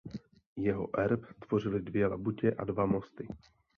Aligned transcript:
Jeho 0.55 0.91
erb 0.99 1.25
tvořily 1.39 1.81
dvě 1.81 2.07
labutě 2.07 2.51
a 2.51 2.63
dva 2.63 2.85
mosty. 2.85 3.27